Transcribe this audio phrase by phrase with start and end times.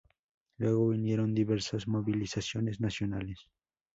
[0.57, 3.47] Luego vinieron diversas movilizaciones nacionales.